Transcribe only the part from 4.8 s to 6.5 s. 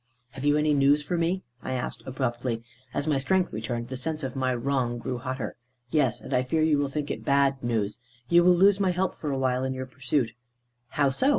grew hotter. "Yes; and I